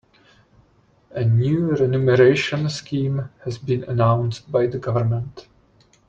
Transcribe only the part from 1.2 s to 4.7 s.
new renumeration scheme has been announced by